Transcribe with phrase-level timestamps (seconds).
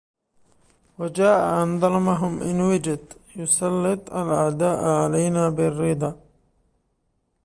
[0.99, 6.11] وجاء أن ظلمهم إن وجد يسلط الأعداء علينا بالردى